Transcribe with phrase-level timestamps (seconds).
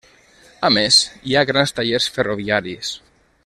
[0.69, 0.97] A més
[1.31, 2.95] hi ha grans tallers ferroviaris.